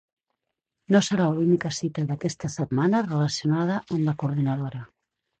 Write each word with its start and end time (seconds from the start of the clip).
No 0.93 1.01
serà 1.07 1.25
l’única 1.33 1.69
cita 1.79 2.05
d’aquesta 2.11 2.49
setmana 2.53 3.01
relacionada 3.09 3.77
amb 3.97 4.07
la 4.07 4.15
coordinadora. 4.25 4.83